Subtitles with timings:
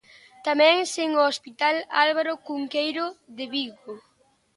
[0.47, 3.05] Tamén sen o Hospital Álvaro Cunqueiro,
[3.37, 3.93] de Vigo.